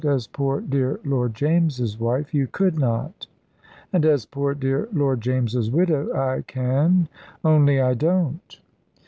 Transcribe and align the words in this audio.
As 0.03 0.25
poor 0.25 0.61
dear 0.61 0.99
Lord 1.05 1.35
James's 1.35 1.99
wife 1.99 2.33
you 2.33 2.47
could 2.47 2.79
not." 2.79 3.27
"And 3.93 4.03
as 4.03 4.25
poor 4.25 4.55
dear 4.55 4.89
Lord 4.91 5.21
James's 5.21 5.69
widow, 5.69 6.11
I 6.15 6.41
can, 6.47 7.07
only 7.45 7.79
I 7.79 7.93
don't." 7.93 8.59